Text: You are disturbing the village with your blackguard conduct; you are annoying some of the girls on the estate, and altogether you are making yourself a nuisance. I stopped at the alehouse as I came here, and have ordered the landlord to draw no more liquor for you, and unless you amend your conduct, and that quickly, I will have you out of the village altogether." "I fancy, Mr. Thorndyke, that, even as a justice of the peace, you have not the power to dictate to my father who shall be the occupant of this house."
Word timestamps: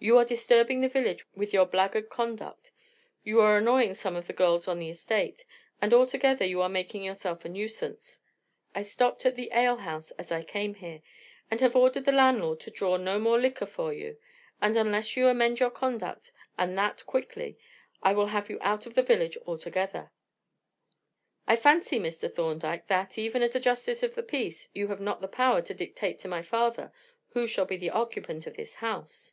You 0.00 0.16
are 0.16 0.24
disturbing 0.24 0.80
the 0.80 0.88
village 0.88 1.26
with 1.34 1.52
your 1.52 1.66
blackguard 1.66 2.08
conduct; 2.08 2.70
you 3.24 3.40
are 3.40 3.58
annoying 3.58 3.94
some 3.94 4.14
of 4.14 4.28
the 4.28 4.32
girls 4.32 4.68
on 4.68 4.78
the 4.78 4.90
estate, 4.90 5.44
and 5.82 5.92
altogether 5.92 6.44
you 6.44 6.60
are 6.62 6.68
making 6.68 7.02
yourself 7.02 7.44
a 7.44 7.48
nuisance. 7.48 8.20
I 8.76 8.82
stopped 8.82 9.26
at 9.26 9.34
the 9.34 9.50
alehouse 9.52 10.12
as 10.12 10.30
I 10.30 10.44
came 10.44 10.74
here, 10.76 11.02
and 11.50 11.60
have 11.60 11.74
ordered 11.74 12.04
the 12.04 12.12
landlord 12.12 12.60
to 12.60 12.70
draw 12.70 12.96
no 12.96 13.18
more 13.18 13.40
liquor 13.40 13.66
for 13.66 13.92
you, 13.92 14.18
and 14.62 14.76
unless 14.76 15.16
you 15.16 15.26
amend 15.26 15.58
your 15.58 15.68
conduct, 15.70 16.30
and 16.56 16.78
that 16.78 17.04
quickly, 17.04 17.58
I 18.00 18.12
will 18.12 18.28
have 18.28 18.48
you 18.48 18.58
out 18.60 18.86
of 18.86 18.94
the 18.94 19.02
village 19.02 19.36
altogether." 19.48 20.12
"I 21.48 21.56
fancy, 21.56 21.98
Mr. 21.98 22.32
Thorndyke, 22.32 22.86
that, 22.86 23.18
even 23.18 23.42
as 23.42 23.56
a 23.56 23.58
justice 23.58 24.04
of 24.04 24.14
the 24.14 24.22
peace, 24.22 24.68
you 24.72 24.86
have 24.86 25.00
not 25.00 25.20
the 25.20 25.26
power 25.26 25.60
to 25.62 25.74
dictate 25.74 26.20
to 26.20 26.28
my 26.28 26.42
father 26.42 26.92
who 27.30 27.48
shall 27.48 27.66
be 27.66 27.76
the 27.76 27.90
occupant 27.90 28.46
of 28.46 28.54
this 28.54 28.74
house." 28.74 29.32